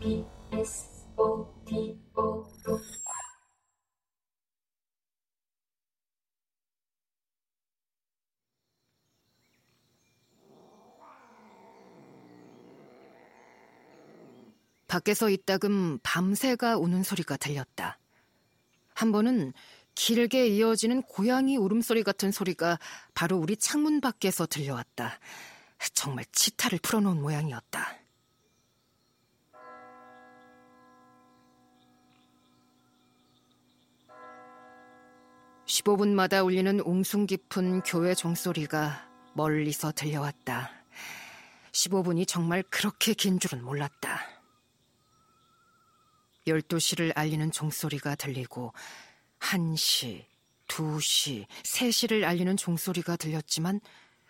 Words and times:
KBS 0.00 1.04
오디오 1.14 1.94
밖에서 14.88 15.28
이따금 15.28 15.98
밤새가 16.02 16.78
우는 16.78 17.02
소리가 17.02 17.36
들렸다. 17.36 17.98
한 18.94 19.12
번은 19.12 19.52
길게 19.94 20.48
이어지는 20.48 21.02
고양이 21.02 21.58
울음소리 21.58 22.04
같은 22.04 22.32
소리가 22.32 22.78
바로 23.12 23.36
우리 23.36 23.54
창문 23.54 24.00
밖에서 24.00 24.46
들려왔다. 24.46 25.20
정말 25.92 26.24
치타를 26.32 26.78
풀어놓은 26.82 27.20
모양이었다. 27.20 27.99
(15분) 35.70 36.08
마다 36.14 36.42
울리는 36.42 36.80
웅숭 36.80 37.26
깊은 37.26 37.82
교회 37.82 38.12
종소리가 38.12 39.08
멀리서 39.34 39.92
들려왔다. 39.92 40.72
(15분이) 41.70 42.26
정말 42.26 42.64
그렇게 42.64 43.14
긴 43.14 43.38
줄은 43.38 43.62
몰랐다. 43.62 44.20
(12시를) 46.48 47.12
알리는 47.14 47.52
종소리가 47.52 48.16
들리고 48.16 48.72
(1시) 49.38 50.24
(2시) 50.66 51.46
(3시를) 51.46 52.24
알리는 52.24 52.56
종소리가 52.56 53.14
들렸지만 53.14 53.80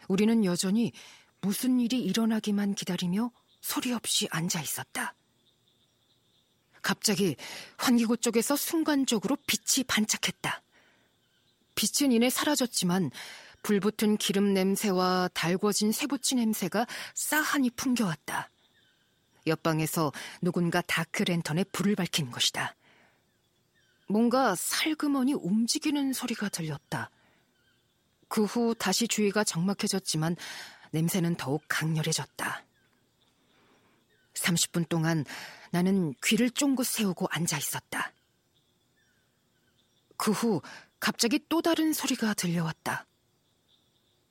우리는 0.08 0.44
여전히 0.44 0.92
무슨 1.40 1.80
일이 1.80 2.04
일어나기만 2.04 2.74
기다리며 2.74 3.30
소리 3.62 3.94
없이 3.94 4.28
앉아 4.30 4.60
있었다. 4.60 5.14
갑자기 6.82 7.36
환기구 7.78 8.18
쪽에서 8.18 8.56
순간적으로 8.56 9.38
빛이 9.46 9.84
반짝했다. 9.84 10.64
이내 12.12 12.30
사라졌지만 12.30 13.10
불붙은 13.62 14.16
기름 14.16 14.54
냄새와 14.54 15.28
달궈진 15.34 15.92
쇠붙이 15.92 16.34
냄새가 16.34 16.86
싸하니 17.14 17.70
풍겨왔다. 17.70 18.50
옆방에서 19.46 20.12
누군가 20.40 20.80
다크 20.82 21.24
랜턴에 21.24 21.64
불을 21.64 21.96
밝힌 21.96 22.30
것이다. 22.30 22.74
뭔가 24.08 24.54
살그머니 24.54 25.34
움직이는 25.34 26.12
소리가 26.12 26.48
들렸다. 26.48 27.10
그 28.28 28.44
후 28.44 28.74
다시 28.74 29.08
주위가 29.08 29.44
적막해졌지만 29.44 30.36
냄새는 30.92 31.36
더욱 31.36 31.62
강렬해졌다. 31.68 32.64
30분 34.34 34.88
동안 34.88 35.24
나는 35.70 36.14
귀를 36.24 36.50
쫑긋 36.50 36.86
세우고 36.86 37.26
앉아 37.30 37.58
있었다. 37.58 38.12
그 40.16 40.32
후 40.32 40.60
갑자기 41.00 41.40
또 41.48 41.62
다른 41.62 41.92
소리가 41.92 42.34
들려왔다. 42.34 43.06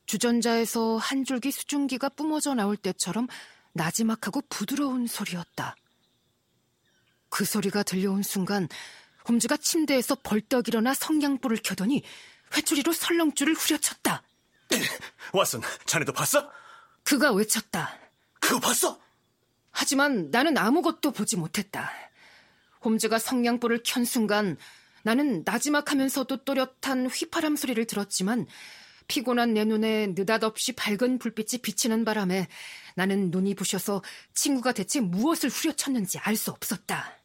주전자에서 0.06 0.98
한 0.98 1.26
줄기 1.26 1.52
수증기가 1.52 2.10
뿜어져 2.10 2.54
나올 2.54 2.78
때처럼 2.78 3.28
나지막하고 3.74 4.42
부드러운 4.50 5.08
소리였다. 5.08 5.76
그 7.30 7.46
소리가 7.46 7.84
들려온 7.84 8.24
순간 8.24 8.68
홈즈가 9.28 9.58
침대에서 9.58 10.16
벌떡 10.24 10.68
일어나 10.68 10.94
성냥불을 10.94 11.60
켜더니 11.64 12.04
회초리로 12.56 12.94
설렁줄을 12.94 13.54
후려쳤다. 13.54 14.24
왓슨, 15.34 15.62
자네도 15.86 16.14
봤어? 16.14 16.50
그가 17.04 17.32
외쳤다. 17.32 17.96
그거 18.40 18.60
봤어? 18.60 19.00
하지만 19.72 20.32
나는 20.32 20.58
아무것도 20.58 21.12
보지 21.12 21.38
못했다. 21.38 21.92
홈즈가 22.84 23.20
성냥불을 23.20 23.82
켠 23.84 24.06
순간 24.06 24.58
나는 25.04 25.44
나지막하면서도 25.46 26.44
또렷한 26.44 27.08
휘파람 27.08 27.56
소리를 27.56 27.84
들었지만 27.86 28.48
피곤한 29.08 29.54
내 29.54 29.66
눈에 29.66 30.08
느닷없이 30.08 30.74
밝은 30.74 31.18
불빛이 31.20 31.62
비치는 31.62 32.06
바람에 32.06 32.48
나는 32.96 33.32
눈이 33.32 33.56
부셔서 33.56 34.04
친구가 34.34 34.72
대체 34.74 35.00
무엇을 35.00 35.50
후려쳤는지 35.50 36.20
알 36.20 36.36
수 36.36 36.52
없었다. 36.52 37.18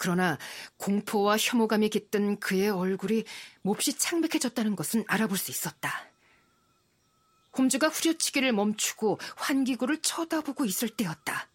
그러나 0.00 0.36
공포와 0.78 1.36
혐오감이 1.38 1.90
깃든 1.90 2.40
그의 2.40 2.70
얼굴이 2.70 3.24
몹시 3.62 3.96
창백해졌다는 3.96 4.74
것은 4.74 5.04
알아볼 5.06 5.38
수 5.38 5.50
있었다. 5.50 6.10
홈즈가 7.56 7.88
후려치기를 7.88 8.52
멈추고 8.52 9.18
환기구를 9.36 10.02
쳐다보고 10.02 10.64
있을 10.64 10.88
때였다. 10.88 11.48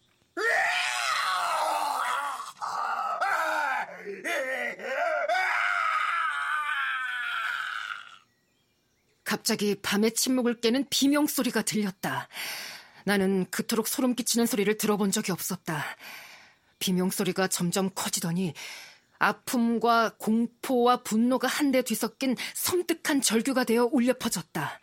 갑자기 9.32 9.74
밤의 9.76 10.12
침묵을 10.12 10.60
깨는 10.60 10.88
비명 10.90 11.26
소리가 11.26 11.62
들렸다. 11.62 12.28
나는 13.06 13.46
그토록 13.50 13.88
소름 13.88 14.14
끼치는 14.14 14.44
소리를 14.44 14.76
들어본 14.76 15.10
적이 15.10 15.32
없었다. 15.32 15.82
비명 16.78 17.08
소리가 17.08 17.48
점점 17.48 17.88
커지더니 17.94 18.52
아픔과 19.18 20.16
공포와 20.18 20.98
분노가 20.98 21.48
한데 21.48 21.80
뒤섞인 21.80 22.36
섬뜩한 22.54 23.22
절규가 23.22 23.64
되어 23.64 23.88
울려 23.90 24.12
퍼졌다. 24.18 24.78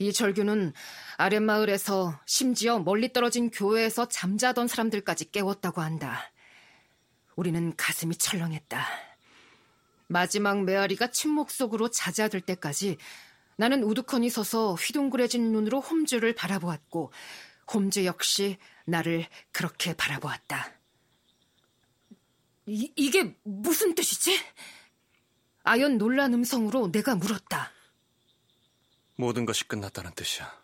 이 0.00 0.12
절규는 0.12 0.72
아랫마을에서 1.18 2.18
심지어 2.26 2.80
멀리 2.80 3.12
떨어진 3.12 3.48
교회에서 3.48 4.08
잠자던 4.08 4.66
사람들까지 4.66 5.30
깨웠다고 5.30 5.82
한다. 5.82 6.32
우리는 7.36 7.76
가슴이 7.76 8.16
철렁했다. 8.16 8.84
마지막 10.08 10.64
메아리가 10.64 11.12
침묵 11.12 11.52
속으로 11.52 11.92
잦아들 11.92 12.40
때까지 12.40 12.98
나는 13.56 13.82
우두커니 13.82 14.30
서서 14.30 14.74
휘둥그레진 14.74 15.52
눈으로 15.52 15.80
홈즈를 15.80 16.34
바라보았고 16.34 17.12
홈즈 17.72 18.04
역시 18.04 18.58
나를 18.86 19.26
그렇게 19.52 19.94
바라보았다. 19.94 20.72
이, 22.66 22.92
이게 22.96 23.36
무슨 23.42 23.94
뜻이지? 23.94 24.38
아연 25.64 25.98
놀란 25.98 26.34
음성으로 26.34 26.90
내가 26.90 27.14
물었다. 27.14 27.72
모든 29.16 29.44
것이 29.44 29.66
끝났다는 29.68 30.12
뜻이야. 30.14 30.62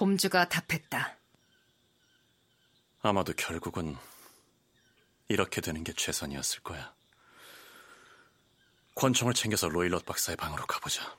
홈즈가 0.00 0.48
답했다. 0.48 1.16
아마도 3.00 3.32
결국은 3.34 3.96
이렇게 5.28 5.60
되는 5.60 5.84
게 5.84 5.92
최선이었을 5.92 6.62
거야. 6.62 6.94
권총을 8.94 9.34
챙겨서 9.34 9.68
로일럿 9.68 10.04
박사의 10.06 10.36
방으로 10.36 10.66
가보자. 10.66 11.16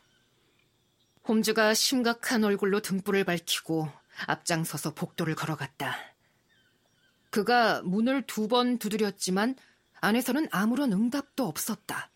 홈즈가 1.30 1.76
심각한 1.76 2.44
얼굴로 2.44 2.80
등불을 2.80 3.24
밝히고 3.24 3.88
앞장서서 4.26 4.96
복도를 4.96 5.36
걸어갔다. 5.36 5.96
그가 7.30 7.84
문을 7.84 8.24
두 8.26 8.48
번 8.48 8.80
두드렸지만 8.80 9.56
안에서는 10.02 10.48
아무런 10.50 10.92
응답도 10.92 11.46
없었다. 11.46 12.10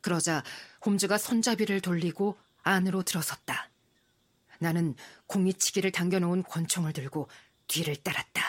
그러자 0.00 0.42
홈즈가 0.84 1.16
손잡이를 1.16 1.80
돌리고 1.80 2.36
안으로 2.64 3.04
들어섰다. 3.04 3.70
나는 4.58 4.96
공이치기를 5.28 5.92
당겨놓은 5.92 6.42
권총을 6.42 6.92
들고 6.92 7.28
뒤를 7.68 7.94
따랐다. 7.94 8.42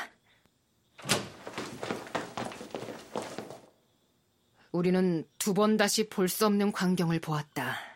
우리는 4.71 5.27
두 5.37 5.53
번 5.53 5.77
다시 5.77 6.09
볼 6.09 6.27
수 6.27 6.47
없는 6.47 6.71
광경을 6.71 7.19
보았다. 7.19 7.88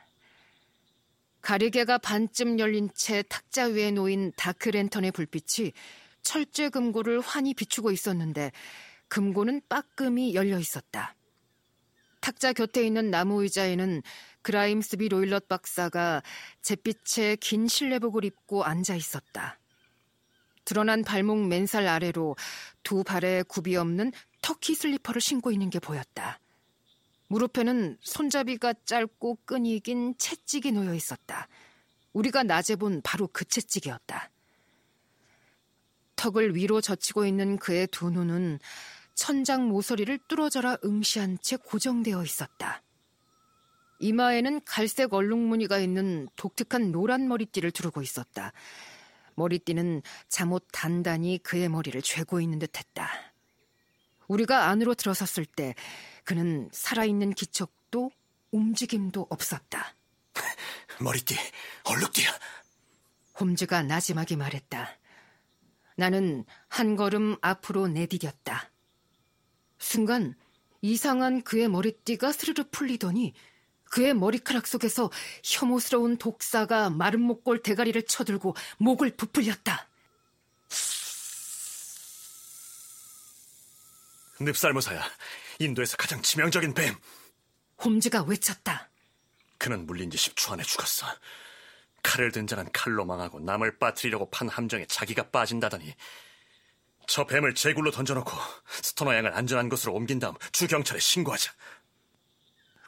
가리개가 1.44 1.98
반쯤 1.98 2.58
열린 2.58 2.90
채 2.96 3.22
탁자 3.24 3.66
위에 3.66 3.92
놓인 3.92 4.32
다크랜턴의 4.38 5.12
불빛이 5.12 5.74
철제 6.22 6.70
금고를 6.70 7.20
환히 7.20 7.54
비추고 7.54 7.92
있었는데 7.92 8.52
금고는 9.10 9.62
빠끔히 9.68 10.34
열려 10.36 10.58
있었다. 10.58 11.16
탁자 12.22 12.54
곁에 12.54 12.86
있는 12.88 13.12
나무 13.12 13.44
의자에는 13.44 14.02
그라임스비 14.42 15.10
로일럿 15.10 15.50
박사가 15.50 16.24
잿빛의 16.62 17.38
긴 17.38 17.68
실내복을 17.68 18.24
입고 18.24 18.64
앉아 18.64 18.96
있었다. 18.96 19.60
드러난 20.64 21.04
발목 21.04 21.46
맨살 21.46 21.88
아래로 21.88 22.38
두 22.84 23.04
발에 23.04 23.44
굽이 23.44 23.76
없는 23.76 24.14
터키 24.42 24.76
슬리퍼를 24.76 25.20
신고 25.20 25.52
있는 25.52 25.70
게 25.70 25.80
보였다. 25.80 26.40
무릎에는 27.34 27.98
손잡이가 28.00 28.76
짧고 28.86 29.40
끈이 29.46 29.80
긴 29.80 30.14
채찍이 30.20 30.72
놓여 30.72 30.94
있었다. 30.94 31.48
우리가 32.14 32.44
낮에 32.44 32.76
본 32.76 33.02
바로 33.04 33.28
그 33.28 33.44
채찍이었다. 33.44 34.30
턱을 36.16 36.56
위로 36.56 36.80
젖히고 36.80 37.26
있는 37.26 37.58
그의 37.58 37.88
두 37.88 38.12
눈은 38.12 38.60
천장 39.16 39.68
모서리를 39.68 40.16
뚫어져라 40.28 40.78
응시한 40.86 41.40
채 41.42 41.56
고정되어 41.56 42.24
있었다. 42.24 42.84
이마에는 44.00 44.62
갈색 44.64 45.12
얼룩무늬가 45.14 45.80
있는 45.80 46.28
독특한 46.36 46.92
노란 46.92 47.28
머리띠를 47.28 47.72
두르고 47.72 48.04
있었다. 48.04 48.54
머리띠는 49.34 50.04
잠옷 50.30 50.68
단단히 50.72 51.40
그의 51.40 51.68
머리를 51.68 52.00
죄고 52.04 52.42
있는 52.42 52.60
듯했다. 52.60 53.10
우리가 54.28 54.68
안으로 54.68 54.94
들어섰을 54.94 55.46
때 55.46 55.74
그는 56.24 56.70
살아있는 56.72 57.34
기척도 57.34 58.12
움직임도 58.52 59.28
없었다. 59.30 59.96
머리띠, 61.02 61.36
얼룩띠야. 61.86 62.28
홈즈가 63.40 63.84
나지막이 63.84 64.36
말했다. 64.36 64.90
나는 65.96 66.46
한 66.68 66.96
걸음 66.96 67.36
앞으로 67.42 67.88
내디뎠다. 67.88 68.70
순간 69.78 70.36
이상한 70.82 71.44
그의 71.44 71.68
머리띠가 71.70 72.32
스르르 72.32 72.64
풀리더니 72.72 73.34
그의 73.86 74.14
머리카락 74.14 74.66
속에서 74.66 75.12
혐오스러운 75.44 76.18
독사가 76.18 76.90
마른 76.90 77.22
목골 77.22 77.62
대가리를 77.62 78.02
쳐들고 78.04 78.56
목을 78.78 79.16
부풀렸다. 79.16 79.88
늪살모사야. 84.40 85.04
인도에서 85.60 85.98
가장 85.98 86.22
치명적인 86.22 86.74
뱀. 86.74 86.96
홈즈가 87.84 88.24
외쳤다. 88.24 88.90
그는 89.58 89.86
물린 89.86 90.10
지 90.10 90.18
10초 90.18 90.52
안에 90.54 90.64
죽었어. 90.64 91.08
칼을 92.02 92.32
든 92.32 92.48
자는 92.48 92.70
칼로 92.74 93.06
망하고 93.06 93.40
남을 93.40 93.80
빠뜨리려고 93.80 94.30
판 94.30 94.50
함정에 94.50 94.86
자기가 94.86 95.30
빠진다더니 95.30 95.96
저 97.08 97.26
뱀을 97.26 97.56
제굴로 97.56 97.92
던져놓고 97.92 98.32
스토너 98.82 99.16
양을 99.16 99.34
안전한 99.34 99.70
곳으로 99.70 99.94
옮긴 99.94 100.20
다음 100.20 100.36
주 100.52 100.68
경찰에 100.68 101.00
신고하자. 101.00 101.54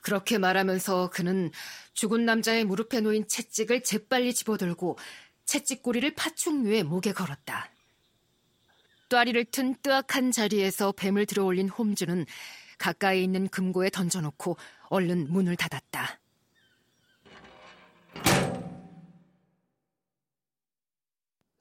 그렇게 0.01 0.37
말하면서 0.37 1.09
그는 1.09 1.51
죽은 1.93 2.25
남자의 2.25 2.63
무릎에 2.65 3.01
놓인 3.01 3.27
채찍을 3.27 3.83
재빨리 3.83 4.33
집어들고 4.33 4.97
채찍고리를 5.45 6.13
파충류의 6.13 6.83
목에 6.83 7.11
걸었다. 7.11 7.71
또아리를 9.09 9.45
튼 9.45 9.75
뜨악한 9.81 10.31
자리에서 10.31 10.91
뱀을 10.91 11.25
들어 11.25 11.45
올린 11.45 11.69
홈즈는 11.69 12.25
가까이 12.77 13.23
있는 13.23 13.47
금고에 13.47 13.89
던져놓고 13.89 14.57
얼른 14.89 15.31
문을 15.31 15.55
닫았다. 15.55 16.19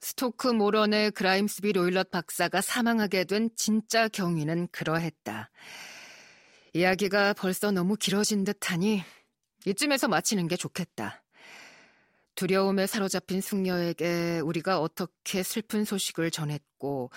스토크 0.01 0.47
모런의 0.47 1.11
그라임스비 1.11 1.73
로일럿 1.73 2.11
박사가 2.11 2.61
사망하게 2.61 3.25
된 3.25 3.49
진짜 3.55 4.07
경위는 4.07 4.67
그러했다. 4.71 5.49
이야기가 6.73 7.33
벌써 7.33 7.71
너무 7.71 7.95
길어진 7.95 8.43
듯하니 8.43 9.03
이쯤에서 9.65 10.07
마치는 10.07 10.47
게 10.47 10.55
좋겠다. 10.55 11.24
두려움에 12.35 12.87
사로잡힌 12.87 13.41
숙녀에게 13.41 14.41
우리가 14.43 14.79
어떻게 14.79 15.43
슬픈 15.43 15.85
소식을 15.85 16.31
전했고 16.31 17.09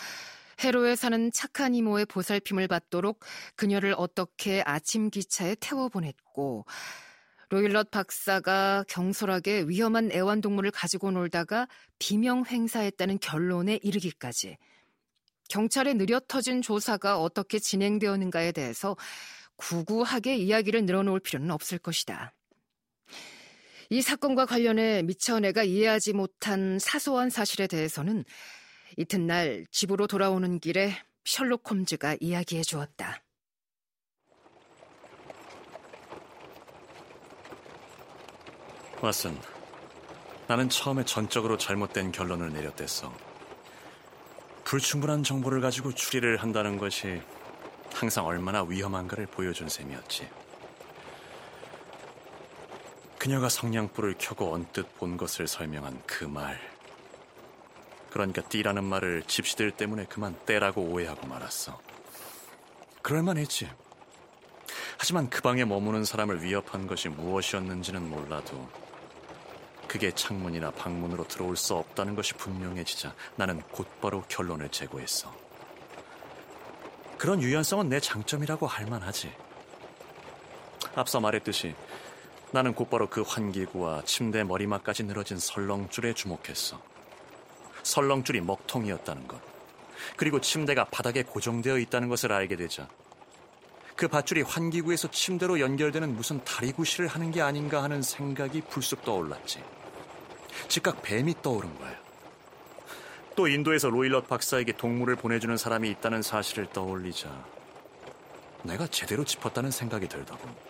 해로에 0.61 0.97
사는 0.97 1.31
착한 1.33 1.75
이모의 1.75 2.07
보살핌을 2.07 2.67
받도록 2.69 3.21
그녀를 3.55 3.95
어떻게 3.97 4.63
아침 4.65 5.11
기차에 5.11 5.57
태워 5.61 5.89
보냈고 5.89 6.65
로일럿 7.51 7.91
박사가 7.91 8.85
경솔하게 8.89 9.63
위험한 9.69 10.13
애완동물을 10.13 10.71
가지고 10.71 11.11
놀다가 11.11 11.67
비명 11.99 12.45
행사했다는 12.45 13.21
결론에 13.21 13.79
이르기까지 13.83 14.59
경찰의 15.49 15.95
느려 15.95 16.21
터진 16.21 16.61
조사가 16.61 17.19
어떻게 17.21 17.59
진행되었는가에 17.59 18.53
대해서 18.53 18.97
구구하게 19.57 20.37
이야기를 20.37 20.85
늘어놓을 20.85 21.21
필요는 21.21 21.51
없을 21.51 21.79
것이다. 21.79 22.35
이 23.91 24.03
사건과 24.03 24.45
관련해 24.45 25.03
미처 25.03 25.41
내가 25.41 25.63
이해하지 25.63 26.13
못한 26.13 26.79
사소한 26.79 27.31
사실에 27.31 27.67
대해서는 27.67 28.25
이튿날 28.99 29.65
집으로 29.71 30.07
돌아오는 30.07 30.59
길에 30.61 30.93
셜록 31.25 31.71
홈즈가 31.71 32.17
이야기해 32.21 32.63
주었다. 32.63 33.23
왓슨, 38.97 39.35
나는 40.49 40.69
처음에 40.69 41.05
전적으로 41.05 41.57
잘못된 41.57 42.13
결론을 42.13 42.53
내렸댔어. 42.53 43.15
불충분한 44.65 45.23
정보를 45.23 45.63
가지고 45.63 45.95
추리를 45.95 46.37
한다는 46.37 46.77
것이 46.77 47.23
항상 47.95 48.27
얼마나 48.27 48.63
위험한가를 48.63 49.27
보여준 49.27 49.69
셈이었지. 49.69 50.29
그녀가 53.19 53.49
성냥불을 53.49 54.15
켜고 54.19 54.55
언뜻 54.55 54.97
본 54.97 55.17
것을 55.17 55.49
설명한 55.49 56.03
그 56.07 56.25
말. 56.25 56.59
그러니까 58.11 58.43
띠라는 58.43 58.85
말을 58.85 59.25
집시들 59.27 59.73
때문에 59.73 60.07
그만 60.07 60.39
떼라고 60.47 60.83
오해하고 60.83 61.27
말았어. 61.27 61.79
그럴만했지. 63.03 63.69
하지만 64.99 65.29
그 65.31 65.43
방에 65.43 65.65
머무는 65.65 66.05
사람을 66.05 66.43
위협한 66.43 66.87
것이 66.87 67.09
무엇이었는지는 67.09 68.09
몰라도 68.09 68.69
그게 69.89 70.11
창문이나 70.13 70.71
방문으로 70.73 71.27
들어올 71.27 71.57
수 71.57 71.75
없다는 71.75 72.15
것이 72.15 72.35
분명해지자 72.35 73.15
나는 73.37 73.63
곧바로 73.63 74.23
결론을 74.29 74.69
제고했어. 74.69 75.35
그런 77.17 77.43
유연성은 77.43 77.89
내 77.89 77.99
장점이라고 77.99 78.67
할 78.67 78.87
만하지. 78.87 79.33
앞서 80.95 81.21
말했듯이 81.21 81.75
나는 82.51 82.75
곧바로 82.75 83.09
그 83.09 83.23
환기구와 83.23 84.03
침대 84.05 84.43
머리막까지 84.45 85.05
늘어진 85.05 85.39
설렁줄에 85.39 86.15
주목했어. 86.15 86.81
설렁줄이 87.83 88.41
먹통이었다는 88.41 89.29
것. 89.29 89.41
그리고 90.17 90.41
침대가 90.41 90.85
바닥에 90.85 91.23
고정되어 91.23 91.79
있다는 91.79 92.09
것을 92.09 92.33
알게 92.33 92.57
되자 92.57 92.89
그 93.97 94.07
밧줄이 94.07 94.43
환기구에서 94.43 95.11
침대로 95.11 95.59
연결되는 95.59 96.15
무슨 96.15 96.43
다리 96.45 96.71
구실을 96.71 97.09
하는 97.09 97.33
게 97.33 97.43
아닌가 97.43 97.83
하는 97.83 98.01
생각이 98.01 98.61
불쑥 98.63 99.03
떠올랐지. 99.03 99.61
즉각 100.69 101.03
뱀이 101.03 101.35
떠오른 101.43 101.77
거야. 101.79 101.99
또 103.35 103.49
인도에서 103.49 103.89
로일럿 103.89 104.29
박사에게 104.29 104.73
동물을 104.73 105.17
보내주는 105.17 105.57
사람이 105.57 105.91
있다는 105.91 106.23
사실을 106.23 106.67
떠올리자 106.73 107.29
내가 108.63 108.87
제대로 108.87 109.25
짚었다는 109.25 109.71
생각이 109.71 110.09
들더군. 110.09 110.68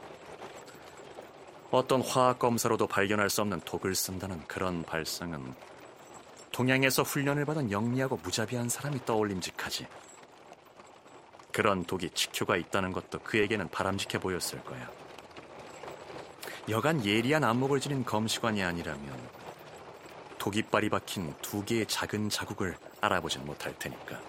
어떤 1.70 2.00
화학 2.00 2.38
검사로도 2.38 2.87
발견할 2.87 3.29
수 3.29 3.43
없는 3.43 3.61
독을 3.61 3.94
쓴다는 3.94 4.43
그런 4.47 4.82
발상은 4.82 5.55
동양에서 6.50 7.03
훈련을 7.03 7.44
받은 7.44 7.70
영리하고 7.70 8.19
무자비한 8.22 8.69
사람이 8.69 9.05
떠올림직하지. 9.05 9.87
그런 11.53 11.84
독이 11.84 12.10
지큐가 12.10 12.56
있다는 12.56 12.93
것도 12.93 13.19
그에게는 13.19 13.69
바람직해 13.69 14.19
보였을 14.19 14.63
거야. 14.65 14.91
여간 16.70 17.05
예리한 17.05 17.44
안목을 17.44 17.81
지닌 17.81 18.05
검시관이 18.05 18.63
아니라면 18.63 19.19
독이빨이 20.39 20.89
박힌 20.89 21.34
두 21.43 21.65
개의 21.65 21.87
작은 21.87 22.31
자국을 22.31 22.77
알아보진 23.01 23.44
못할 23.44 23.79
테니까. 23.79 24.20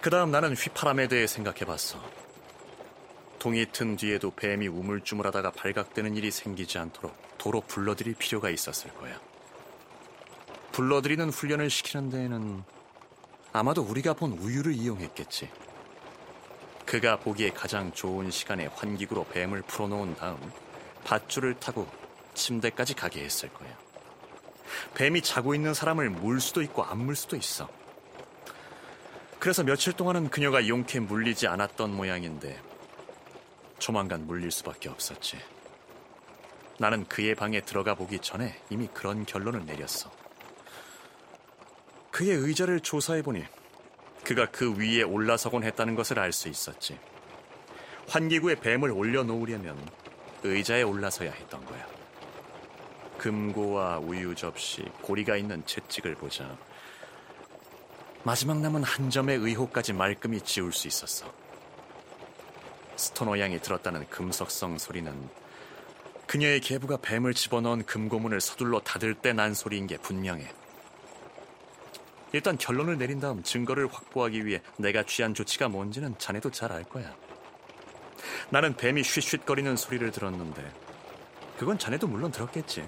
그 0.00 0.10
다음 0.10 0.30
나는 0.30 0.54
휘파람에 0.54 1.08
대해 1.08 1.26
생각해 1.26 1.60
봤어. 1.60 2.00
동이 3.40 3.64
튼 3.72 3.96
뒤에도 3.96 4.30
뱀이 4.30 4.68
우물쭈물하다가 4.68 5.52
발각되는 5.52 6.14
일이 6.14 6.30
생기지 6.30 6.76
않도록 6.76 7.16
도로 7.38 7.62
불러들일 7.62 8.14
필요가 8.16 8.50
있었을 8.50 8.92
거야. 8.94 9.18
불러들이는 10.72 11.30
훈련을 11.30 11.70
시키는 11.70 12.10
데에는 12.10 12.62
아마도 13.54 13.80
우리가 13.80 14.12
본 14.12 14.32
우유를 14.32 14.74
이용했겠지. 14.74 15.48
그가 16.84 17.18
보기에 17.18 17.48
가장 17.50 17.90
좋은 17.92 18.30
시간에 18.30 18.66
환기구로 18.66 19.24
뱀을 19.28 19.62
풀어놓은 19.62 20.16
다음 20.16 20.38
밧줄을 21.04 21.54
타고 21.54 21.88
침대까지 22.34 22.92
가게 22.92 23.24
했을 23.24 23.48
거야. 23.48 23.70
뱀이 24.94 25.22
자고 25.22 25.54
있는 25.54 25.72
사람을 25.72 26.10
물 26.10 26.42
수도 26.42 26.60
있고 26.60 26.84
안 26.84 26.98
물 26.98 27.16
수도 27.16 27.36
있어. 27.36 27.70
그래서 29.38 29.62
며칠 29.62 29.94
동안은 29.94 30.28
그녀가 30.28 30.68
용케 30.68 31.00
물리지 31.00 31.46
않았던 31.46 31.96
모양인데 31.96 32.68
조만간 33.80 34.26
물릴 34.28 34.52
수밖에 34.52 34.88
없었지. 34.88 35.38
나는 36.78 37.04
그의 37.06 37.34
방에 37.34 37.60
들어가 37.60 37.94
보기 37.94 38.20
전에 38.20 38.62
이미 38.70 38.86
그런 38.94 39.26
결론을 39.26 39.66
내렸어. 39.66 40.10
그의 42.12 42.36
의자를 42.36 42.80
조사해보니 42.80 43.44
그가 44.24 44.46
그 44.46 44.76
위에 44.76 45.02
올라서곤 45.02 45.64
했다는 45.64 45.96
것을 45.96 46.20
알 46.20 46.32
수 46.32 46.48
있었지. 46.48 46.98
환기구에 48.08 48.56
뱀을 48.56 48.90
올려놓으려면 48.90 49.76
의자에 50.42 50.82
올라서야 50.82 51.32
했던 51.32 51.64
거야. 51.64 51.86
금고와 53.18 53.98
우유 53.98 54.34
접시, 54.34 54.82
고리가 55.02 55.36
있는 55.36 55.64
채찍을 55.66 56.14
보자 56.14 56.56
마지막 58.22 58.60
남은 58.60 58.82
한 58.82 59.10
점의 59.10 59.36
의혹까지 59.38 59.92
말끔히 59.92 60.40
지울 60.40 60.72
수 60.72 60.88
있었어. 60.88 61.30
스토너 63.00 63.38
양이 63.40 63.58
들었다는 63.58 64.06
금속성 64.10 64.76
소리는 64.76 65.10
그녀의 66.26 66.60
계부가 66.60 66.98
뱀을 66.98 67.32
집어넣은 67.32 67.86
금고문을 67.86 68.40
서둘러 68.42 68.80
닫을 68.80 69.14
때 69.14 69.32
난 69.32 69.54
소리인 69.54 69.86
게 69.86 69.96
분명해. 69.96 70.46
일단 72.32 72.58
결론을 72.58 72.98
내린 72.98 73.18
다음 73.18 73.42
증거를 73.42 73.88
확보하기 73.88 74.44
위해 74.44 74.60
내가 74.76 75.02
취한 75.02 75.32
조치가 75.34 75.68
뭔지는 75.68 76.14
자네도 76.18 76.50
잘 76.50 76.70
알 76.72 76.84
거야. 76.84 77.12
나는 78.50 78.76
뱀이 78.76 79.02
쉿쉿거리는 79.02 79.76
소리를 79.76 80.10
들었는데 80.10 80.70
그건 81.58 81.78
자네도 81.78 82.06
물론 82.06 82.30
들었겠지. 82.30 82.86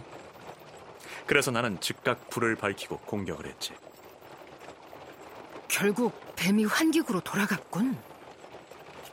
그래서 1.26 1.50
나는 1.50 1.80
즉각 1.80 2.28
불을 2.28 2.56
밝히고 2.56 2.98
공격을 2.98 3.46
했지. 3.46 3.72
결국 5.68 6.12
뱀이 6.36 6.66
환기구로 6.66 7.20
돌아갔군. 7.20 8.11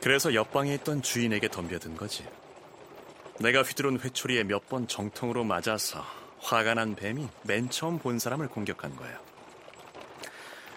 그래서 0.02 0.34
옆방에 0.34 0.74
있던 0.76 1.02
주인에게 1.02 1.48
덤벼든 1.48 1.96
거지. 1.96 2.26
내가 3.38 3.62
휘두른 3.62 4.00
회초리에 4.00 4.44
몇 4.44 4.68
번 4.68 4.86
정통으로 4.86 5.44
맞아서 5.44 6.04
화가 6.38 6.74
난 6.74 6.94
뱀이 6.94 7.28
맨 7.42 7.68
처음 7.70 7.98
본 7.98 8.18
사람을 8.18 8.48
공격한 8.48 8.94
거야. 8.96 9.18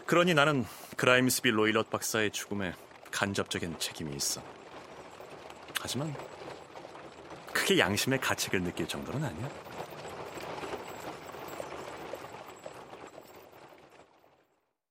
그러니 0.06 0.34
나는 0.34 0.66
그라임스비 0.98 1.52
로일럿 1.52 1.90
박사의 1.90 2.32
죽음에 2.32 2.74
간접적인 3.12 3.80
책임이 3.80 4.16
있어. 4.16 4.42
하지만 5.80 6.14
크게 7.54 7.78
양심의 7.80 8.20
가책을 8.20 8.64
느낄 8.64 8.88
정도는 8.88 9.24
아니야. 9.24 9.50